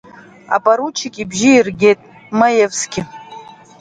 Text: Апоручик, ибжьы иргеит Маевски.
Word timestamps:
Апоручик, 0.55 1.15
ибжьы 1.23 1.51
иргеит 1.57 1.99
Маевски. 2.39 3.01